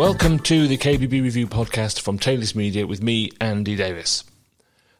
[0.00, 4.24] Welcome to the KBB Review podcast from Taylist Media with me, Andy Davies.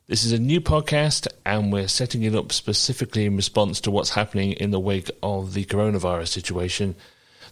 [0.08, 4.10] This is a new podcast, and we're setting it up specifically in response to what's
[4.10, 6.96] happening in the wake of the coronavirus situation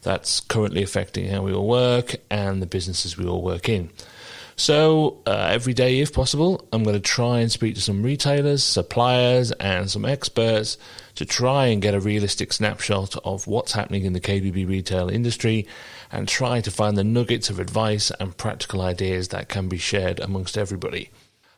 [0.03, 3.89] that's currently affecting how we all work and the businesses we all work in.
[4.57, 8.63] So, uh, every day, if possible, I'm going to try and speak to some retailers,
[8.63, 10.77] suppliers, and some experts
[11.15, 15.67] to try and get a realistic snapshot of what's happening in the KBB retail industry
[16.11, 20.21] and try to find the nuggets of advice and practical ideas that can be shared
[20.21, 21.11] amongst everybody.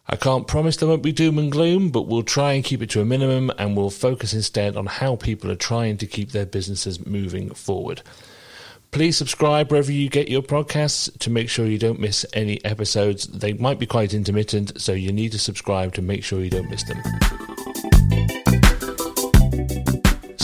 [0.08, 2.90] I can't promise there won't be doom and gloom, but we'll try and keep it
[2.90, 6.46] to a minimum and we'll focus instead on how people are trying to keep their
[6.46, 8.02] businesses moving forward.
[8.90, 13.26] Please subscribe wherever you get your podcasts to make sure you don't miss any episodes.
[13.28, 16.68] They might be quite intermittent, so you need to subscribe to make sure you don't
[16.68, 17.00] miss them.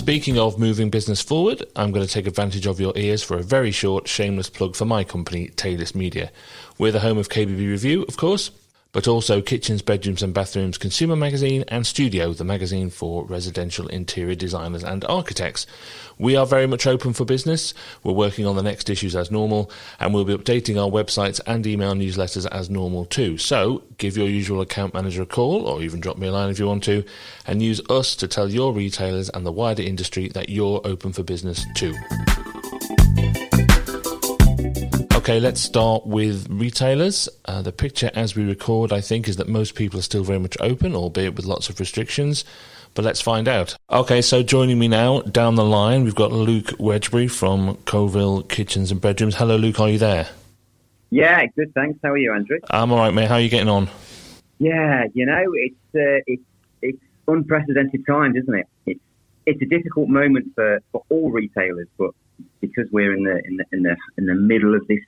[0.06, 3.42] Speaking of moving business forward, I'm going to take advantage of your ears for a
[3.42, 6.30] very short, shameless plug for my company, Taylist Media.
[6.78, 8.52] We're the home of KBB Review, of course,
[8.96, 14.34] but also Kitchens, Bedrooms and Bathrooms Consumer Magazine and Studio, the magazine for residential interior
[14.34, 15.66] designers and architects.
[16.16, 17.74] We are very much open for business.
[18.02, 21.66] We're working on the next issues as normal, and we'll be updating our websites and
[21.66, 23.36] email newsletters as normal too.
[23.36, 26.58] So give your usual account manager a call, or even drop me a line if
[26.58, 27.04] you want to,
[27.46, 31.22] and use us to tell your retailers and the wider industry that you're open for
[31.22, 31.94] business too.
[35.26, 37.28] Okay, let's start with retailers.
[37.46, 40.38] Uh, the picture as we record, I think, is that most people are still very
[40.38, 42.44] much open, albeit with lots of restrictions.
[42.94, 43.74] But let's find out.
[43.90, 48.92] Okay, so joining me now down the line, we've got Luke Wedgbury from Coalville Kitchens
[48.92, 49.34] and Bedrooms.
[49.34, 50.28] Hello, Luke, are you there?
[51.10, 51.98] Yeah, good, thanks.
[52.04, 52.60] How are you, Andrew?
[52.70, 53.26] I'm all right, mate.
[53.26, 53.90] How are you getting on?
[54.60, 56.44] Yeah, you know, it's uh, it's
[56.82, 58.68] it's unprecedented times, isn't it?
[58.86, 59.00] It's
[59.44, 62.12] it's a difficult moment for, for all retailers, but
[62.60, 65.00] because we're in the in the in the in the middle of this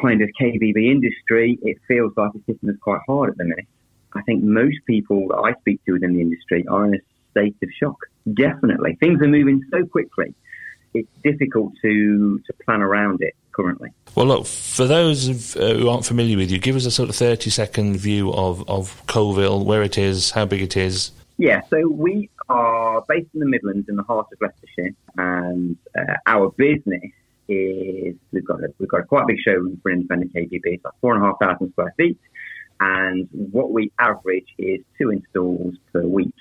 [0.00, 3.66] kind of KBB industry, it feels like the system is quite hard at the minute.
[4.14, 6.98] I think most people that I speak to within the industry are in a
[7.30, 7.96] state of shock.
[8.34, 10.34] Definitely, things are moving so quickly.
[10.92, 13.90] It's difficult to to plan around it currently.
[14.14, 17.16] Well, look, for those uh, who aren't familiar with you, give us a sort of
[17.16, 21.12] 30 second view of, of Coalville, where it is, how big it is.
[21.38, 26.14] Yeah, so we are based in the Midlands in the heart of Leicestershire, and uh,
[26.26, 27.12] our business
[27.50, 30.60] is we've got a, we've got a quite big showroom for independent KBB.
[30.64, 32.18] It's like four and a half thousand square feet,
[32.80, 36.34] and what we average is two installs per week.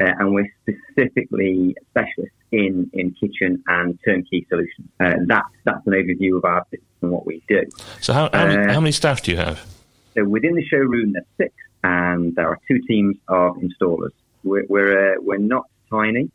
[0.00, 4.88] Uh, and we're specifically specialists in, in kitchen and turnkey solutions.
[4.98, 7.62] Uh, that's that's an overview of our business and what we do.
[8.00, 9.60] So, how, how, many, uh, how many staff do you have?
[10.14, 14.12] So, within the showroom, there's six, and there are two teams of installers.
[14.44, 16.30] We're we're, uh, we're not tiny,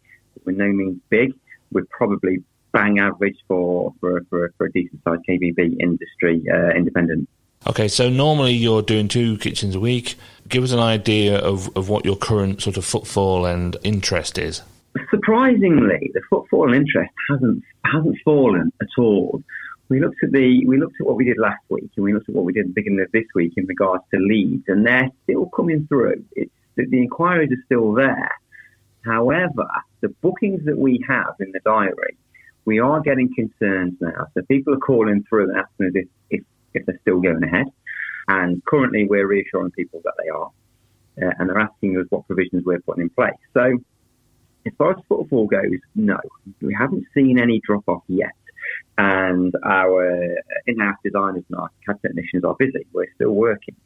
[0.46, 1.34] we're no means big.
[1.72, 2.44] We're probably
[2.78, 7.28] bang average for for, for, for a decent sized KBB industry uh, independent.
[7.66, 10.16] Okay, so normally you're doing two kitchens a week.
[10.48, 14.62] Give us an idea of, of what your current sort of footfall and interest is.
[15.10, 19.44] Surprisingly, the footfall and interest hasn't hasn't fallen at all.
[19.90, 22.30] We looked at the we looked at what we did last week, and we looked
[22.30, 24.86] at what we did at the beginning of this week in regards to leads, and
[24.86, 26.24] they're still coming through.
[26.36, 28.32] It's the, the inquiries are still there.
[29.04, 29.68] However,
[30.02, 32.18] the bookings that we have in the diary
[32.68, 34.28] we are getting concerns now.
[34.34, 37.68] So people are calling through and asking us if, if, if they're still going ahead.
[38.28, 40.52] And currently we're reassuring people that they are.
[41.20, 43.40] Uh, and they're asking us what provisions we're putting in place.
[43.54, 43.80] So
[44.66, 46.18] as far as footfall goes, no,
[46.62, 48.36] we haven't seen any drop off yet.
[48.98, 50.36] And our
[50.68, 52.86] in-house designers and our CAD technicians are busy.
[52.92, 53.78] We're still working.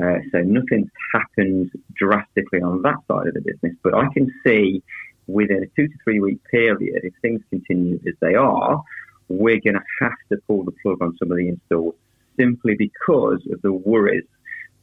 [0.00, 4.82] Uh, so nothing's happened drastically on that side of the business, but I can see
[5.26, 8.82] within a two to three week period, if things continue as they are,
[9.28, 11.94] we're going to have to pull the plug on some of the installs
[12.38, 14.24] simply because of the worries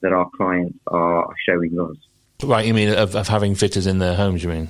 [0.01, 1.95] that our clients are showing us.
[2.41, 4.43] Right, you mean of, of having fitters in their homes?
[4.43, 4.69] You mean?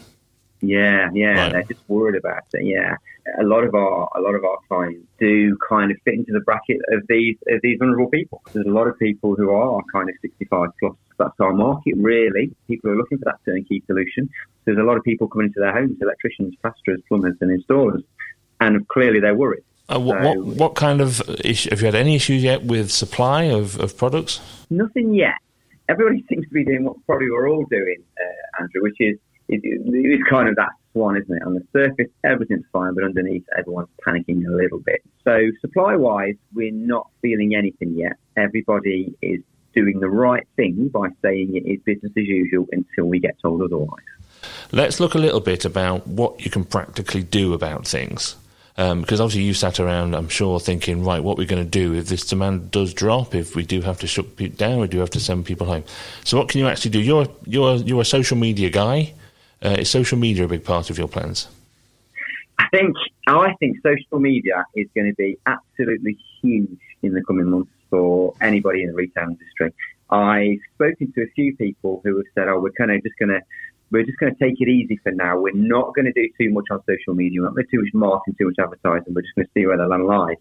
[0.62, 1.52] Yeah, yeah, right.
[1.52, 2.66] they're just worried about it.
[2.66, 2.96] Yeah,
[3.40, 6.42] a lot of our a lot of our clients do kind of fit into the
[6.42, 8.42] bracket of these of these vulnerable people.
[8.52, 10.96] There's a lot of people who are kind of 65 plus.
[11.20, 12.52] That's our market, really.
[12.68, 14.30] People are looking for that turnkey solution.
[14.66, 18.04] There's a lot of people coming into their homes, electricians, plasterers, plumbers, and installers,
[18.60, 19.64] and clearly they're worried.
[19.90, 22.92] Uh, what, so, what, what kind of issue, have you had any issues yet with
[22.92, 24.40] supply of, of products?
[24.70, 25.36] Nothing yet.
[25.90, 29.18] Everybody seems to be doing what probably we're all doing, uh, Andrew, which is
[29.50, 31.42] it, it's kind of that swan, isn't it?
[31.44, 35.02] On the surface, everything's fine, but underneath, everyone's panicking a little bit.
[35.24, 38.14] So, supply wise, we're not feeling anything yet.
[38.38, 39.42] Everybody is
[39.74, 43.62] doing the right thing by saying it is business as usual until we get told
[43.62, 44.04] otherwise.
[44.72, 48.36] Let's look a little bit about what you can practically do about things.
[48.78, 51.96] Um, because obviously you sat around, I'm sure, thinking, right, what we're going to do
[51.96, 55.00] if this demand does drop, if we do have to shut people down, we do
[55.00, 55.84] have to send people home.
[56.24, 57.02] So what can you actually do?
[57.02, 59.14] You're you're you're a social media guy.
[59.62, 61.50] Uh, is social media a big part of your plans?
[62.58, 62.96] I think
[63.28, 68.34] I think social media is going to be absolutely huge in the coming months for
[68.42, 69.74] anybody in the retail industry.
[70.10, 73.30] I've spoken to a few people who have said, "Oh, we're kind of just going
[73.30, 73.42] to."
[73.92, 75.40] We're just going to take it easy for now.
[75.40, 77.42] We're not going to do too much on social media.
[77.42, 79.16] We're not going to do too much marketing, too much advertising.
[79.16, 80.38] We're just going to see where the land lies.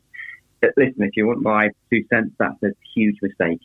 [0.60, 3.60] But listen, if you want my two cents, that's a huge mistake.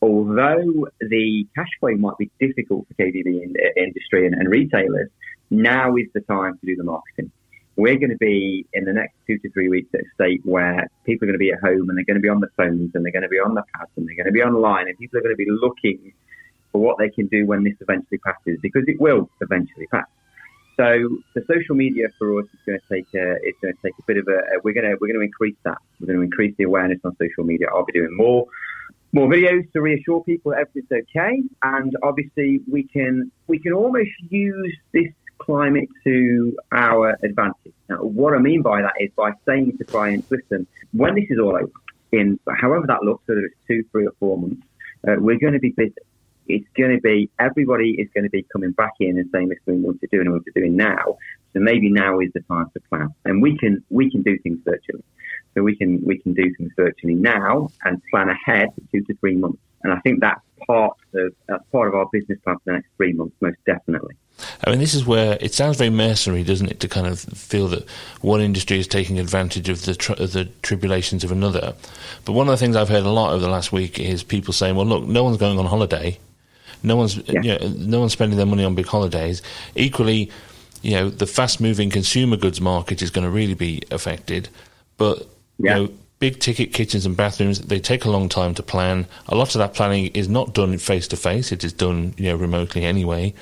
[0.00, 5.10] Although the cash flow might be difficult for KBB in, industry and, and retailers,
[5.50, 7.30] now is the time to do the marketing
[7.76, 10.88] we're going to be in the next two to three weeks at a state where
[11.04, 12.90] people are going to be at home and they're going to be on the phones
[12.94, 14.96] and they're going to be on the pads and they're going to be online and
[14.98, 16.12] people are going to be looking
[16.72, 20.06] for what they can do when this eventually passes because it will eventually pass.
[20.76, 23.94] So the social media for us is going to take a, it's going to take
[23.98, 25.78] a bit of a, we're going to, we're going to increase that.
[26.00, 27.68] We're going to increase the awareness on social media.
[27.72, 28.46] I'll be doing more,
[29.12, 31.42] more videos to reassure people that everything's okay.
[31.62, 37.74] And obviously we can, we can almost use this climate to our advantage.
[37.88, 41.38] Now, what I mean by that is by saying to clients, listen, when this is
[41.38, 41.70] all over,
[42.12, 44.62] in however that looks, whether it's two, three, or four months,
[45.06, 45.94] uh, we're going to be busy.
[46.48, 49.82] It's going to be everybody is going to be coming back in and saying, "Listen,
[49.82, 51.18] what to do and what to doing now."
[51.52, 54.60] So maybe now is the time to plan, and we can we can do things
[54.64, 55.02] virtually.
[55.56, 59.14] So we can we can do things virtually now and plan ahead for two to
[59.14, 59.58] three months.
[59.82, 62.88] And I think that's part of that's part of our business plan for the next
[62.98, 64.14] three months, most definitely.
[64.66, 67.68] I mean, this is where it sounds very mercenary, doesn't it, to kind of feel
[67.68, 67.88] that
[68.20, 71.74] one industry is taking advantage of the tr- of the tribulations of another.
[72.26, 74.52] But one of the things I've heard a lot over the last week is people
[74.52, 76.18] saying, "Well, look, no one's going on holiday,
[76.82, 77.40] no one's yeah.
[77.40, 79.40] you know, no one's spending their money on big holidays.
[79.74, 80.30] Equally,
[80.82, 84.50] you know, the fast-moving consumer goods market is going to really be affected,
[84.98, 85.26] but
[85.58, 85.76] yeah.
[85.76, 89.06] you know." Big ticket kitchens and bathrooms, they take a long time to plan.
[89.28, 92.30] A lot of that planning is not done face to face, it is done, you
[92.30, 93.34] know, remotely anyway.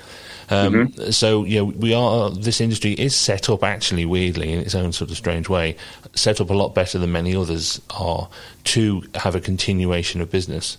[0.50, 1.10] Um, mm-hmm.
[1.12, 2.30] So yeah, we are.
[2.30, 5.76] This industry is set up actually weirdly in its own sort of strange way,
[6.14, 8.28] set up a lot better than many others are
[8.64, 10.76] to have a continuation of business.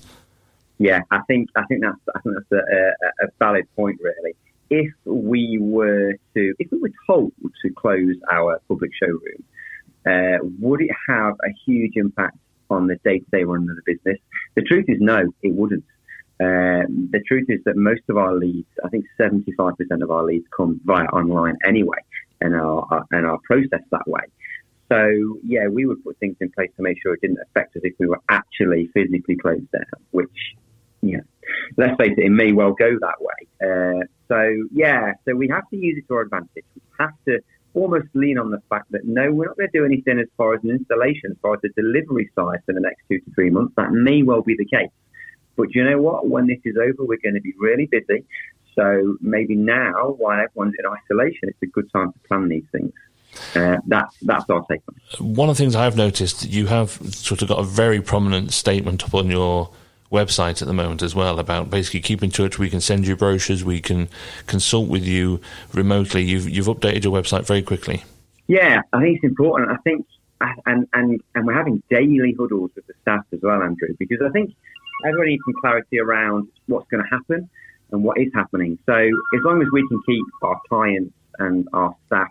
[0.77, 4.35] Yeah, I think I think that's I think that's a, a, a valid point really.
[4.69, 9.43] If we were to, if we were told to close our public showroom,
[10.05, 12.37] uh, would it have a huge impact
[12.69, 14.19] on the day-to-day running of the business?
[14.55, 15.83] The truth is, no, it wouldn't.
[16.39, 20.45] Um, the truth is that most of our leads, I think 75% of our leads
[20.55, 21.99] come via online anyway
[22.41, 24.23] and are, and are processed that way.
[24.91, 27.81] So, yeah, we would put things in place to make sure it didn't affect us
[27.85, 30.55] if we were actually physically closed down, which,
[31.01, 31.21] yeah,
[31.77, 33.47] let's face it, it may well go that way.
[33.63, 36.65] Uh, so, yeah, so we have to use it to our advantage.
[36.75, 37.39] We have to
[37.75, 40.55] almost lean on the fact that no, we're not going to do anything as far
[40.55, 43.49] as an installation, as far as the delivery side for the next two to three
[43.49, 43.73] months.
[43.75, 44.89] That may well be the case.
[45.55, 46.27] But you know what?
[46.27, 48.25] When this is over, we're going to be really busy.
[48.75, 52.91] So maybe now, while everyone's in isolation, it's a good time to plan these things.
[53.53, 54.81] Uh, that's that's our take.
[55.19, 59.03] One of the things I've noticed, you have sort of got a very prominent statement
[59.03, 59.69] up on your
[60.15, 62.57] website at the moment as well about basically keep in touch.
[62.57, 63.63] We can send you brochures.
[63.63, 64.07] We can
[64.47, 65.41] consult with you
[65.73, 66.23] remotely.
[66.23, 68.03] You've you've updated your website very quickly.
[68.47, 69.71] Yeah, I think it's important.
[69.71, 70.05] I think
[70.65, 74.29] and and and we're having daily huddles with the staff as well, Andrew, because I
[74.29, 74.55] think
[75.05, 77.49] everybody needs some clarity around what's going to happen
[77.91, 78.77] and what is happening.
[78.85, 82.29] So as long as we can keep our clients and our staff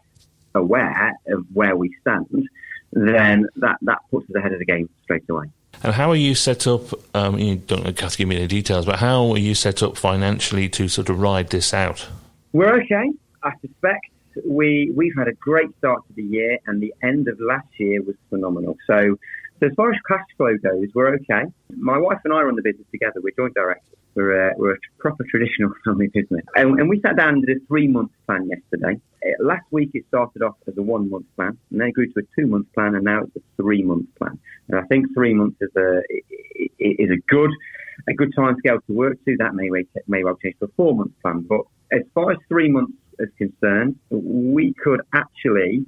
[0.54, 2.48] aware of where we stand,
[2.92, 5.46] then that, that puts us ahead of the game straight away.
[5.84, 6.80] And how are you set up?
[7.14, 9.98] Um, you don't have to give me any details, but how are you set up
[9.98, 12.08] financially to sort of ride this out?
[12.54, 13.12] We're okay.
[13.42, 14.06] I suspect
[14.46, 18.00] we we've had a great start to the year, and the end of last year
[18.00, 18.78] was phenomenal.
[18.86, 19.18] So
[19.60, 21.44] so as far as cash flow goes, we're okay.
[21.76, 23.20] My wife and I run the business together.
[23.22, 23.98] We're joint directors.
[24.14, 26.44] We're a, we're a proper traditional family business.
[26.56, 29.00] And, and we sat down and did a three month plan yesterday.
[29.24, 32.06] Uh, last week it started off as a one month plan, and then it grew
[32.12, 34.38] to a two month plan, and now it's a three month plan.
[34.68, 36.02] And I think three months is a
[36.78, 37.50] is a good
[38.08, 39.36] a good time scale to work to.
[39.38, 39.68] That may
[40.06, 41.46] may well change to a four month plan.
[41.48, 41.62] But
[41.92, 45.86] as far as three months is concerned, we could actually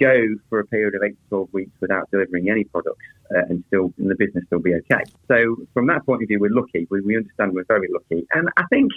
[0.00, 3.04] go for a period of eight to 12 weeks without delivering any products
[3.34, 5.02] uh, and still and the business still be okay.
[5.28, 6.86] So from that point of view, we're lucky.
[6.90, 8.26] We, we understand we're very lucky.
[8.32, 8.90] And I think,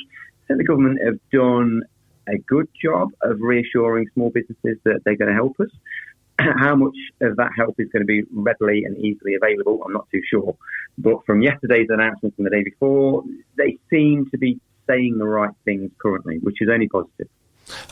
[0.43, 1.83] I think the government have done
[2.31, 5.69] a good job of reassuring small businesses that they're going to help us.
[6.39, 10.07] How much of that help is going to be readily and easily available, I'm not
[10.11, 10.55] too sure.
[10.97, 13.23] But from yesterday's announcement and the day before,
[13.57, 17.27] they seem to be saying the right things currently, which is only positive.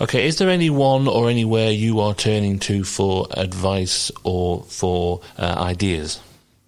[0.02, 5.56] Okay, is there anyone or anywhere you are turning to for advice or for uh,
[5.60, 6.20] ideas?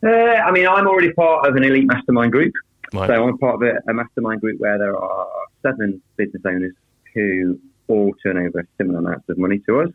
[0.03, 2.53] Uh, I mean, I'm already part of an elite mastermind group.
[2.93, 3.07] Right.
[3.07, 5.27] So I'm part of a, a mastermind group where there are
[5.61, 6.73] seven business owners
[7.13, 9.89] who all turn over similar amounts of money to us.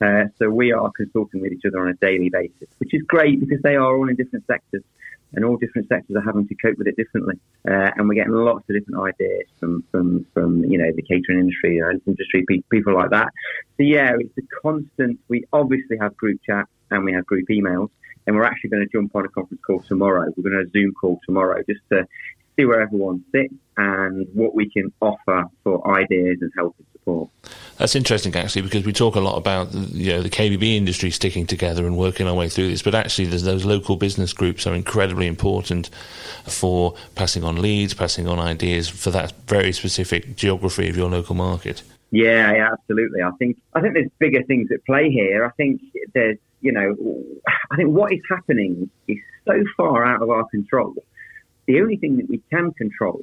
[0.00, 3.38] Uh, so we are consulting with each other on a daily basis, which is great
[3.40, 4.82] because they are all in different sectors
[5.32, 7.34] and all different sectors are having to cope with it differently.
[7.68, 11.38] Uh, and we're getting lots of different ideas from, from, from you know, the catering
[11.38, 13.28] industry, the industry, people like that.
[13.76, 17.90] So yeah, it's a constant, we obviously have group chat and we have group emails
[18.26, 20.32] and we're actually going to jump on a conference call tomorrow.
[20.36, 22.06] We're going to have a Zoom call tomorrow just to
[22.60, 27.30] see where everyone sits and what we can offer for ideas and help and support.
[27.78, 31.46] That's interesting, actually, because we talk a lot about you know the KBB industry sticking
[31.46, 34.74] together and working our way through this, but actually, there's those local business groups are
[34.74, 35.88] incredibly important
[36.44, 41.34] for passing on leads, passing on ideas for that very specific geography of your local
[41.34, 41.82] market.
[42.10, 43.22] Yeah, yeah, absolutely.
[43.22, 45.44] I think I think there's bigger things at play here.
[45.44, 45.80] I think
[46.14, 46.94] there's you know,
[47.70, 50.94] I think what is happening is so far out of our control
[51.70, 53.22] the only thing that we can control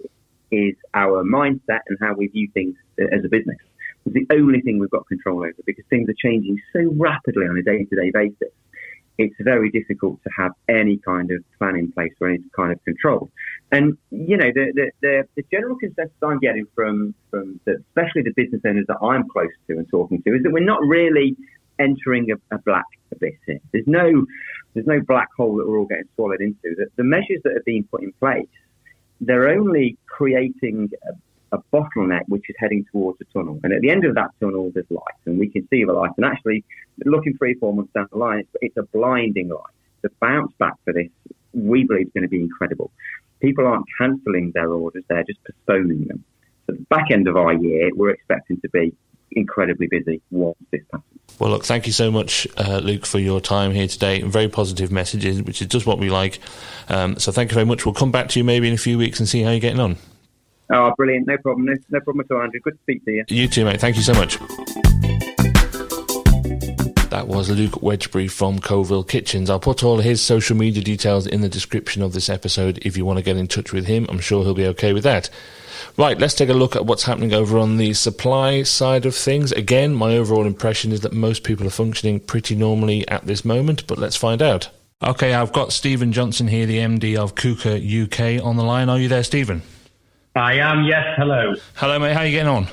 [0.51, 3.57] is our mindset and how we view things as a business.
[4.05, 7.57] It's the only thing we've got control over because things are changing so rapidly on
[7.57, 8.53] a day to day basis.
[9.17, 12.81] It's very difficult to have any kind of plan in place or any kind of
[12.85, 13.31] control.
[13.71, 18.21] And, you know, the, the, the, the general consensus I'm getting from, from the, especially
[18.21, 21.35] the business owners that I'm close to and talking to is that we're not really
[21.79, 23.59] entering a, a black abyss here.
[23.71, 24.25] There's no
[24.73, 26.75] there's no black hole that we're all getting swallowed into.
[26.75, 28.47] The, the measures that are being put in place,
[29.21, 33.59] they're only creating a, a, bottleneck which is heading towards a tunnel.
[33.63, 36.11] And at the end of that tunnel, there's light, and we can see the light.
[36.17, 36.63] And actually,
[37.05, 39.73] looking three, four months down the line, it's, it's a blinding light.
[40.03, 41.09] The bounce back for this,
[41.53, 42.91] we believe, is going to be incredible.
[43.41, 46.23] People aren't cancelling their orders; they're just postponing them.
[46.67, 48.93] So, at the back end of our year, we're expecting to be
[49.37, 51.03] incredibly busy once this happens.
[51.39, 54.21] Well, look, thank you so much, uh, Luke, for your time here today.
[54.21, 56.39] Very positive messages, which is just what we like.
[56.89, 57.85] Um, so thank you very much.
[57.85, 59.79] We'll come back to you maybe in a few weeks and see how you're getting
[59.79, 59.97] on.
[60.71, 61.27] Oh, brilliant.
[61.27, 61.65] No problem.
[61.65, 62.59] No, no problem at all, Andrew.
[62.61, 63.23] Good to speak to you.
[63.29, 63.79] You too, mate.
[63.79, 64.37] Thank you so much.
[67.09, 69.49] That was Luke Wedgbury from Coalville Kitchens.
[69.49, 73.05] I'll put all his social media details in the description of this episode if you
[73.05, 74.05] want to get in touch with him.
[74.09, 75.29] I'm sure he'll be okay with that.
[75.95, 79.51] Right, let's take a look at what's happening over on the supply side of things.
[79.51, 83.87] Again, my overall impression is that most people are functioning pretty normally at this moment,
[83.87, 84.69] but let's find out.
[85.03, 88.89] Okay, I've got Stephen Johnson here, the MD of Quooker UK, on the line.
[88.89, 89.61] Are you there, Stephen?
[90.35, 91.05] I am, yes.
[91.17, 91.53] Hello.
[91.75, 92.13] Hello, mate.
[92.13, 92.67] How are you getting on?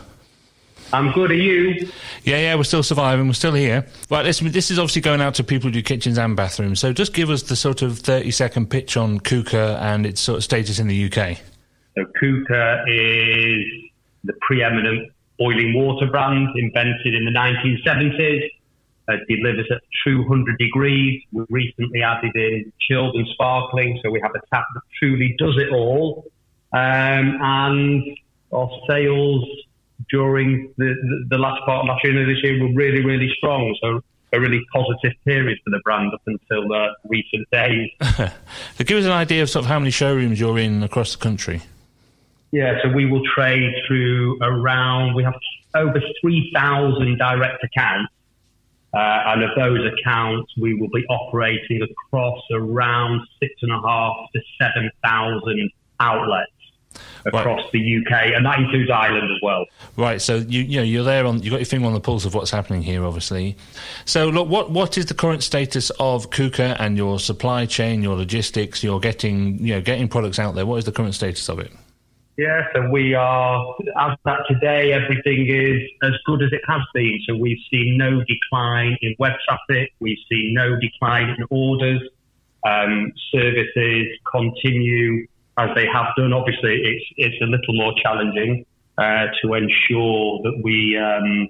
[0.92, 1.30] I'm good.
[1.30, 1.90] Are you?
[2.22, 3.26] Yeah, yeah, we're still surviving.
[3.26, 3.86] We're still here.
[4.10, 6.80] Right, this, this is obviously going out to people who do kitchens and bathrooms.
[6.80, 10.38] So just give us the sort of 30 second pitch on Quooker and its sort
[10.38, 11.38] of status in the UK.
[11.96, 13.64] So Quooker is
[14.24, 18.48] the preeminent boiling water brand invented in the 1970s.
[19.06, 21.20] Uh, delivers at 200 degrees.
[21.30, 25.58] We recently added in chilled and sparkling, so we have a tap that truly does
[25.58, 26.24] it all.
[26.72, 28.02] Um, and
[28.50, 29.44] our sales
[30.08, 33.30] during the, the, the, last part of last year and this year were really, really
[33.36, 33.76] strong.
[33.82, 34.00] So
[34.32, 37.90] a really positive period for the brand up until uh, recent days.
[38.76, 41.22] so give us an idea of sort of how many showrooms you're in across the
[41.22, 41.60] country.
[42.54, 45.34] Yeah, so we will trade through around, we have
[45.74, 48.12] over 3,000 direct accounts.
[48.94, 54.14] Uh, and of those accounts, we will be operating across around six and a half
[54.32, 55.68] to 7,000
[55.98, 56.52] outlets
[57.26, 57.72] across right.
[57.72, 59.66] the UK, and that includes Ireland as well.
[59.96, 60.22] Right.
[60.22, 62.34] So you you know you're there on you got your finger on the pulse of
[62.34, 63.56] what's happening here, obviously.
[64.04, 68.14] So look, what what is the current status of Quooker and your supply chain, your
[68.14, 68.84] logistics?
[68.84, 70.66] You're getting you know getting products out there.
[70.66, 71.72] What is the current status of it?
[72.36, 77.20] Yeah, so we are, as that today, everything is as good as it has been.
[77.28, 79.92] So we've seen no decline in web traffic.
[80.00, 82.00] We've seen no decline in orders.
[82.66, 86.32] Um, services continue as they have done.
[86.32, 88.66] Obviously, it's, it's a little more challenging
[88.98, 91.48] uh, to ensure that we um,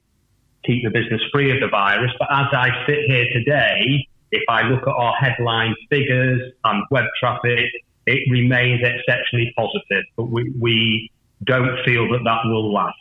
[0.66, 2.10] keep the business free of the virus.
[2.18, 7.06] But as I sit here today, if I look at our headline figures and web
[7.18, 7.70] traffic,
[8.06, 11.10] it remains exceptionally positive, but we, we
[11.44, 12.96] don't feel that that will last.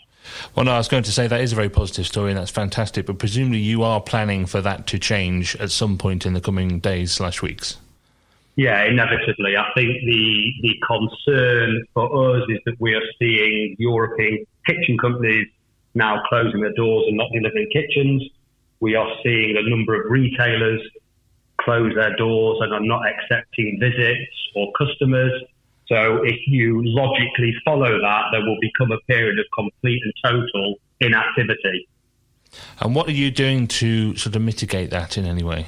[0.56, 2.52] Well, no, I was going to say that is a very positive story and that's
[2.52, 6.42] fantastic, but presumably you are planning for that to change at some point in the
[6.42, 7.78] coming days slash weeks.
[8.56, 9.58] Yeah, inevitably.
[9.58, 15.48] I think the the concern for us is that we are seeing European kitchen companies
[15.96, 18.24] now closing their doors and not delivering kitchens.
[18.80, 20.82] We are seeing a number of retailers
[21.64, 25.32] close their doors and are not accepting visits or customers.
[25.88, 30.76] So if you logically follow that, there will become a period of complete and total
[31.00, 31.88] inactivity.
[32.80, 35.68] And what are you doing to sort of mitigate that in any way?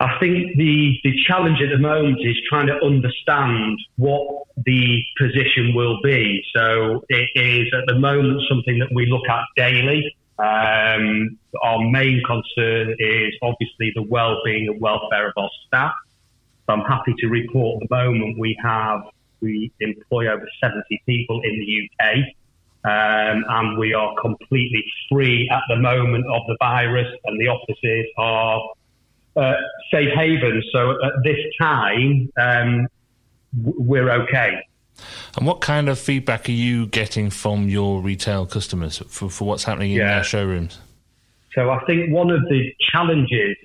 [0.00, 5.74] I think the, the challenge at the moment is trying to understand what the position
[5.74, 6.42] will be.
[6.54, 10.16] So it is at the moment something that we look at daily.
[10.38, 15.92] Um, our main concern is obviously the well-being and welfare of our staff.
[16.66, 19.02] So I'm happy to report at the moment we have
[19.40, 22.16] we employ over 70 people in the UK,
[22.84, 28.06] um, and we are completely free at the moment of the virus, and the offices
[28.16, 28.62] are
[29.36, 29.54] uh,
[29.90, 30.64] safe havens.
[30.72, 32.88] So at this time, um,
[33.62, 34.62] we're okay.
[35.36, 39.64] And what kind of feedback are you getting from your retail customers for, for what's
[39.64, 40.14] happening in yeah.
[40.14, 40.78] their showrooms?
[41.54, 43.56] So I think one of the challenges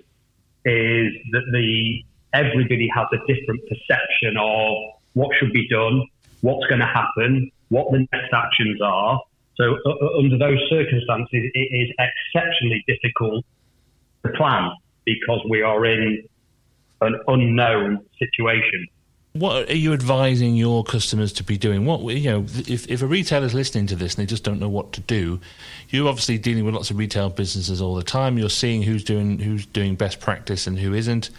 [0.65, 4.75] is that the everybody has a different perception of
[5.13, 6.05] what should be done,
[6.41, 9.19] what's going to happen, what the next actions are.
[9.55, 13.45] So uh, under those circumstances, it is exceptionally difficult
[14.23, 14.71] to plan
[15.05, 16.23] because we are in
[17.01, 18.87] an unknown situation.
[19.33, 21.85] What are you advising your customers to be doing?
[21.85, 24.59] What you know, if if a retailer is listening to this and they just don't
[24.59, 25.39] know what to do,
[25.89, 28.39] you're obviously dealing with lots of retail businesses all the time.
[28.39, 31.29] You're seeing who's doing who's doing best practice and who isn't.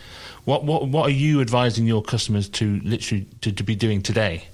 [0.45, 4.45] What what what are you advising your customers to literally to, to be doing today?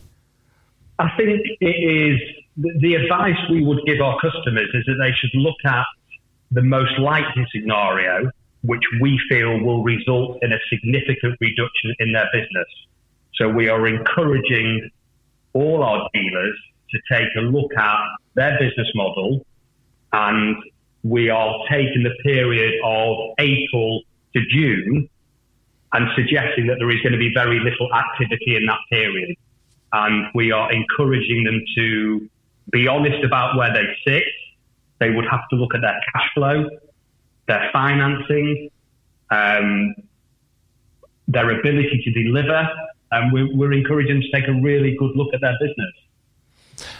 [0.98, 2.18] I think it is
[2.56, 5.84] the advice we would give our customers is that they should look at
[6.50, 8.30] the most likely scenario,
[8.62, 12.68] which we feel will result in a significant reduction in their business.
[13.36, 14.90] So we are encouraging
[15.52, 16.56] all our dealers
[16.90, 17.98] to take a look at
[18.34, 19.44] their business model
[20.12, 20.56] and
[21.02, 24.02] we are taking the period of April
[24.34, 25.08] to June
[25.92, 29.36] and suggesting that there is going to be very little activity in that period.
[29.92, 32.28] And we are encouraging them to
[32.70, 34.24] be honest about where they sit.
[34.98, 36.68] They would have to look at their cash flow,
[37.46, 38.70] their financing,
[39.30, 39.94] um,
[41.28, 42.68] their ability to deliver.
[43.12, 45.92] And we're, we're encouraging them to take a really good look at their business.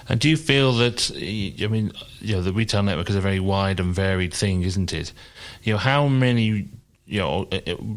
[0.09, 3.40] And do you feel that, I mean, you know, the retail network is a very
[3.40, 5.12] wide and varied thing, isn't it?
[5.62, 6.69] You know, how many
[7.07, 7.49] you know,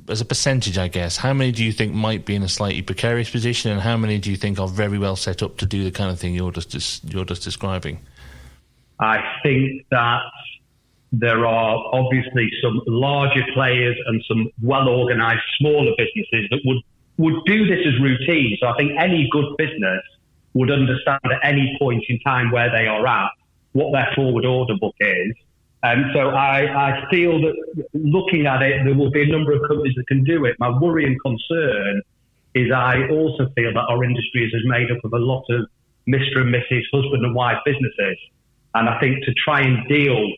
[0.07, 2.83] as a percentage, I guess, how many do you think might be in a slightly
[2.83, 5.83] precarious position, and how many do you think are very well set up to do
[5.83, 7.99] the kind of thing you're just you're just describing?
[8.99, 10.21] I think that
[11.11, 16.83] there are obviously some larger players and some well organised smaller businesses that would
[17.19, 18.57] would do this as routine.
[18.59, 20.01] So I think any good business
[20.55, 23.29] would understand at any point in time where they are at,
[23.73, 25.35] what their forward order book is,
[25.81, 27.55] and so I, I feel that
[27.93, 30.55] looking at it, there will be a number of companies that can do it.
[30.59, 32.01] My worry and concern
[32.53, 35.67] is I also feel that our industry is made up of a lot of
[36.07, 36.41] Mr.
[36.41, 36.81] and Mrs.
[36.91, 38.17] husband and wife businesses.
[38.73, 40.31] And I think to try and deal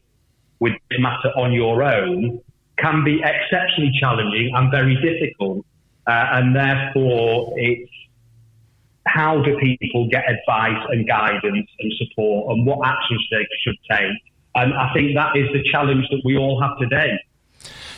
[0.60, 2.39] with this matter on your own
[2.78, 5.65] can be exceptionally challenging and very difficult.
[6.12, 7.91] Uh, and therefore, it's
[9.08, 14.17] how do people get advice and guidance and support and what actions they should take
[14.56, 17.19] and I think that is the challenge that we all have today.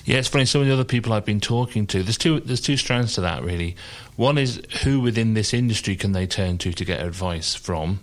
[0.06, 0.46] Yeah, it's funny.
[0.46, 3.22] Some of the other people I've been talking to, there's two there's two strands to
[3.22, 3.76] that really.
[4.18, 8.02] One is who within this industry can they turn to to get advice from,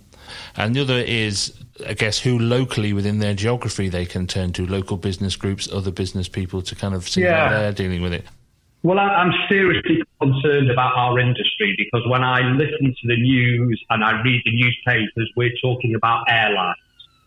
[0.57, 1.53] and the other is,
[1.85, 5.91] I guess, who locally within their geography they can turn to, local business groups, other
[5.91, 7.49] business people to kind of see yeah.
[7.49, 8.25] how they're dealing with it.
[8.83, 14.03] Well, I'm seriously concerned about our industry because when I listen to the news and
[14.03, 16.77] I read the newspapers, we're talking about airlines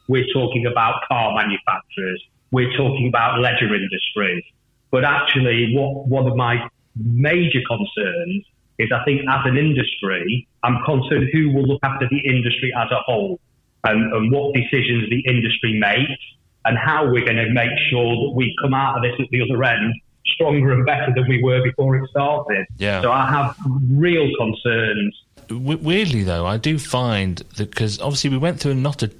[0.08, 2.22] we're talking about car manufacturers.
[2.50, 4.44] We're talking about leisure industries.
[4.90, 8.44] But actually, what one of my major concerns
[8.78, 12.90] is I think as an industry, I'm concerned who will look after the industry as
[12.90, 13.40] a whole
[13.84, 16.20] and, and what decisions the industry makes
[16.64, 19.42] and how we're going to make sure that we come out of this at the
[19.42, 19.94] other end
[20.26, 22.66] stronger and better than we were before it started.
[22.78, 23.02] Yeah.
[23.02, 23.56] So I have
[23.90, 29.10] real concerns weirdly though, I do find that because obviously we went through not a,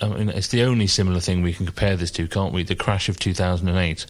[0.00, 2.62] I mean, it's the only similar thing we can compare this to, can't we?
[2.62, 4.06] The crash of 2008.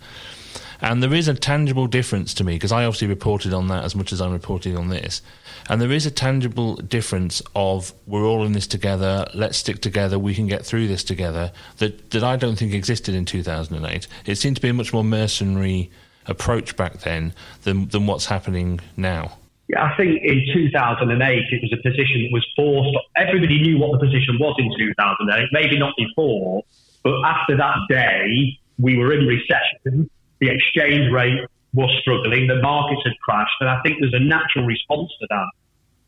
[0.81, 3.97] And there is a tangible difference to me because I obviously reported on that as
[3.97, 5.23] much as I'm reporting on this.
[5.69, 10.19] And there is a tangible difference of we're all in this together, let's stick together,
[10.19, 14.07] we can get through this together, that, that I don't think existed in 2008.
[14.27, 15.91] It seemed to be a much more mercenary
[16.29, 19.39] approach back then than, than what's happening now.
[19.69, 22.97] Yeah, I think in 2008 it was a position that was forced.
[23.17, 26.63] Everybody knew what the position was in 2008, maybe not before,
[27.03, 30.09] but after that day, we were in recession.
[30.41, 31.41] The exchange rate
[31.75, 32.47] was struggling.
[32.47, 33.55] The markets had crashed.
[33.61, 35.49] And I think there's a natural response to that.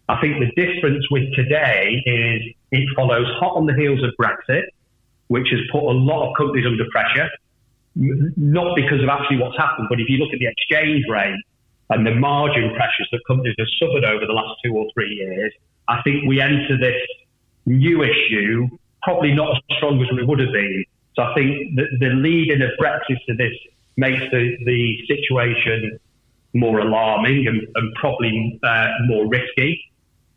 [0.08, 4.64] I think the difference with today is it follows hot on the heels of Brexit,
[5.28, 7.28] which has put a lot of companies under pressure.
[7.98, 11.40] Not because of actually what's happened, but if you look at the exchange rate
[11.90, 15.52] and the margin pressures that companies have suffered over the last two or three years,
[15.88, 17.00] I think we enter this
[17.66, 18.68] new issue
[19.02, 20.84] probably not as strong as we would have been.
[21.14, 23.54] So I think the, the leading of Brexit to this
[23.96, 25.98] makes the, the situation
[26.54, 29.80] more alarming and, and probably uh, more risky.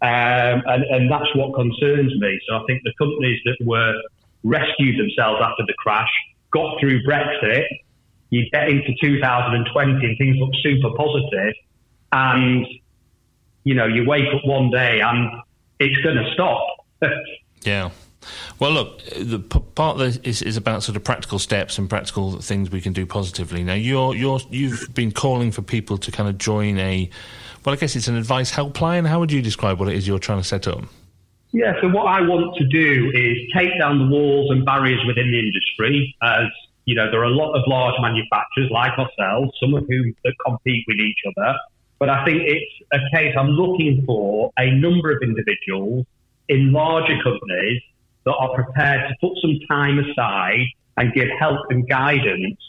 [0.02, 2.39] Um, and, and that's what concerns me.
[2.47, 3.93] So I think the companies that were
[4.43, 6.10] rescued themselves after the crash,
[6.51, 7.65] got through Brexit,
[8.29, 11.53] you get into 2020 and things look super positive,
[12.11, 12.65] and
[13.63, 15.41] you know you wake up one day and
[15.79, 16.65] it's going to stop.
[17.63, 17.89] yeah.
[18.59, 22.69] Well, look, the part that is, is about sort of practical steps and practical things
[22.69, 23.63] we can do positively.
[23.63, 27.09] Now, you're you're you've been calling for people to kind of join a,
[27.65, 29.07] well, I guess it's an advice helpline.
[29.07, 30.83] How would you describe what it is you're trying to set up?
[31.53, 35.31] Yeah, so what I want to do is take down the walls and barriers within
[35.31, 36.15] the industry.
[36.21, 36.47] As
[36.85, 40.33] you know, there are a lot of large manufacturers like ourselves, some of whom that
[40.45, 41.55] compete with each other.
[41.99, 46.05] But I think it's a case I'm looking for a number of individuals
[46.47, 47.81] in larger companies
[48.25, 50.65] that are prepared to put some time aside
[50.97, 52.59] and give help and guidance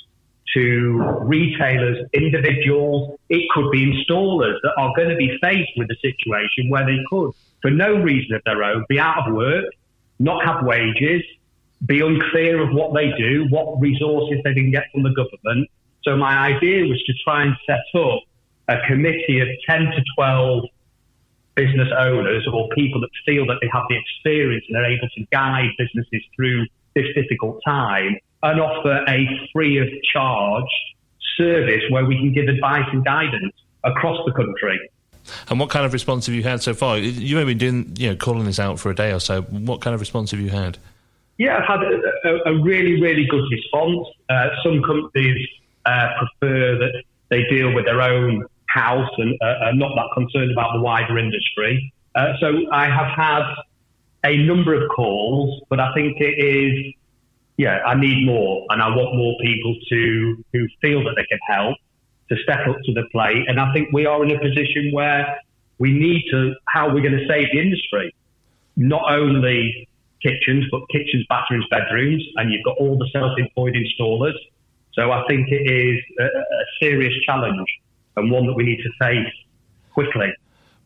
[0.54, 3.18] to retailers, individuals.
[3.28, 6.98] It could be installers that are going to be faced with a situation where they
[7.08, 7.32] could,
[7.62, 9.64] for no reason of their own, be out of work,
[10.18, 11.22] not have wages,
[11.86, 15.68] be unclear of what they do, what resources they can get from the government.
[16.02, 18.20] So my idea was to try and set up
[18.68, 20.64] a committee of 10 to 12
[21.54, 25.24] business owners or people that feel that they have the experience and are able to
[25.30, 30.70] guide businesses through this difficult time and offer a free of charge
[31.36, 34.78] service where we can give advice and guidance across the country.
[35.48, 36.98] And what kind of response have you had so far?
[36.98, 39.42] You've been doing, you know, calling this out for a day or so.
[39.42, 40.78] What kind of response have you had?
[41.38, 44.06] Yeah, I've had a, a really, really good response.
[44.28, 45.48] Uh, some companies
[45.86, 50.52] uh, prefer that they deal with their own house and uh, are not that concerned
[50.52, 51.92] about the wider industry.
[52.14, 53.42] Uh, so I have had
[54.24, 56.94] a number of calls, but I think it is,
[57.56, 61.38] yeah, I need more, and I want more people to who feel that they can
[61.46, 61.76] help
[62.32, 63.44] to step up to the plate.
[63.48, 65.38] And I think we are in a position where
[65.78, 68.14] we need to how we're going to save the industry,
[68.76, 69.88] not only
[70.22, 74.38] kitchens, but kitchens, bathrooms, bedrooms, and you've got all the self-employed installers.
[74.94, 77.66] So I think it is a, a serious challenge
[78.16, 79.34] and one that we need to face
[79.92, 80.32] quickly.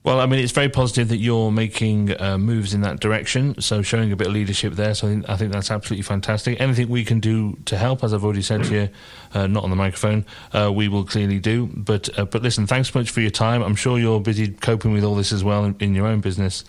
[0.07, 3.61] Well, I mean, it's very positive that you're making uh, moves in that direction.
[3.61, 4.95] So showing a bit of leadership there.
[4.95, 6.61] So I think, I think, that's absolutely fantastic.
[6.61, 8.89] Anything we can do to help, as I've already said to you,
[9.35, 11.69] uh, not on the microphone, uh, we will clearly do.
[11.75, 13.65] But uh, but listen, thanks so much for your time.
[13.65, 16.63] I'm sure you're busy coping with all this as well in, in your own business.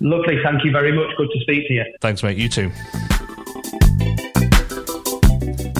[0.00, 0.38] Lovely.
[0.44, 1.16] Thank you very much.
[1.16, 1.84] Good to speak to you.
[2.02, 2.36] Thanks, mate.
[2.36, 2.70] You too.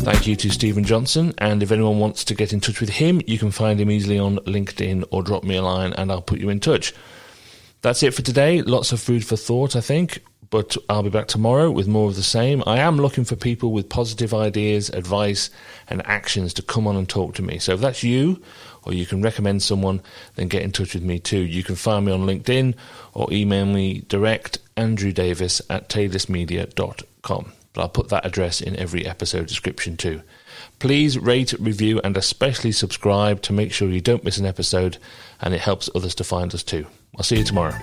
[0.07, 1.35] Thank you to Stephen Johnson.
[1.39, 4.21] And if anyone wants to get in touch with him, you can find him easily
[4.21, 6.95] on LinkedIn or drop me a line and I'll put you in touch.
[7.83, 8.63] That's it for today.
[8.63, 10.23] Lots of food for thought, I think.
[10.49, 12.63] But I'll be back tomorrow with more of the same.
[12.69, 15.51] I am looking for people with positive ideas, advice,
[15.89, 17.59] and actions to come on and talk to me.
[17.59, 18.41] So if that's you,
[18.85, 20.03] or you can recommend someone,
[20.37, 21.41] then get in touch with me too.
[21.41, 22.77] You can find me on LinkedIn
[23.13, 29.07] or email me direct, Andrew Davies at taylistmedia.com but I'll put that address in every
[29.07, 30.23] episode description too.
[30.79, 34.97] Please rate, review, and especially subscribe to make sure you don't miss an episode
[35.43, 36.87] and it helps others to find us too.
[37.17, 37.77] I'll see you tomorrow.